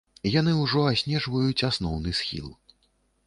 [0.39, 2.47] Яны ўжо аснежваюць асноўны схіл.